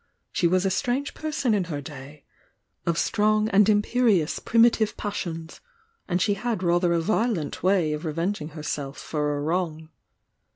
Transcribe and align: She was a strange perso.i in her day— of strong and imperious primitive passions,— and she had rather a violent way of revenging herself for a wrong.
She 0.31 0.47
was 0.47 0.65
a 0.65 0.71
strange 0.71 1.13
perso.i 1.13 1.53
in 1.55 1.65
her 1.65 1.79
day— 1.79 2.25
of 2.87 2.97
strong 2.97 3.49
and 3.49 3.69
imperious 3.69 4.39
primitive 4.39 4.97
passions,— 4.97 5.61
and 6.09 6.19
she 6.19 6.33
had 6.33 6.63
rather 6.63 6.91
a 6.93 6.99
violent 6.99 7.61
way 7.61 7.93
of 7.93 8.03
revenging 8.03 8.49
herself 8.57 8.97
for 8.97 9.37
a 9.37 9.41
wrong. 9.41 9.89